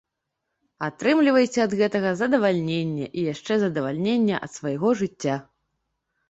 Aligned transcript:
Атрымлівайце 0.85 1.59
ад 1.65 1.75
гэтага 1.81 2.13
задавальненне, 2.21 3.05
і 3.17 3.27
яшчэ 3.33 3.53
задавальненне 3.65 4.35
ад 4.49 4.55
свайго 4.57 4.89
жыцця! 5.05 5.37